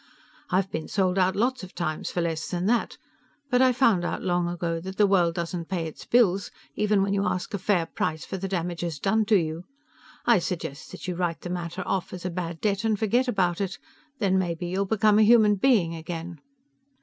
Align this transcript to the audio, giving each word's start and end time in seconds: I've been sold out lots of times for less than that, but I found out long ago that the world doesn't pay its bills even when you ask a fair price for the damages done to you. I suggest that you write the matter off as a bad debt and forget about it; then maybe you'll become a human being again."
I've 0.49 0.71
been 0.71 0.87
sold 0.87 1.19
out 1.19 1.35
lots 1.35 1.61
of 1.63 1.75
times 1.75 2.09
for 2.09 2.21
less 2.21 2.49
than 2.49 2.65
that, 2.65 2.97
but 3.51 3.61
I 3.61 3.71
found 3.71 4.03
out 4.03 4.23
long 4.23 4.47
ago 4.47 4.79
that 4.81 4.97
the 4.97 5.05
world 5.05 5.35
doesn't 5.35 5.69
pay 5.69 5.85
its 5.85 6.05
bills 6.07 6.49
even 6.73 7.03
when 7.03 7.13
you 7.13 7.23
ask 7.27 7.53
a 7.53 7.59
fair 7.59 7.85
price 7.85 8.25
for 8.25 8.35
the 8.37 8.47
damages 8.47 8.97
done 8.97 9.25
to 9.25 9.35
you. 9.35 9.63
I 10.25 10.39
suggest 10.39 10.89
that 10.89 11.07
you 11.07 11.13
write 11.13 11.41
the 11.41 11.51
matter 11.51 11.83
off 11.85 12.13
as 12.13 12.25
a 12.25 12.31
bad 12.31 12.59
debt 12.61 12.83
and 12.83 12.97
forget 12.97 13.27
about 13.27 13.61
it; 13.61 13.77
then 14.17 14.39
maybe 14.39 14.65
you'll 14.65 14.85
become 14.85 15.19
a 15.19 15.23
human 15.23 15.53
being 15.53 15.93
again." 15.93 16.41